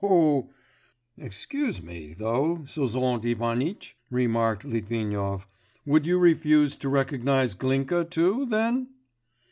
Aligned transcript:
ho, 0.03 0.07
ho!' 0.09 0.49
'Excuse 1.15 1.79
me, 1.83 2.15
though, 2.17 2.63
Sozont 2.65 3.23
Ivanitch,' 3.23 3.95
remarked 4.09 4.65
Litvinov, 4.65 5.47
'would 5.85 6.07
you 6.07 6.17
refuse 6.17 6.75
to 6.77 6.89
recognise 6.89 7.53
Glinka 7.53 8.03
too, 8.09 8.47
then? 8.47 8.87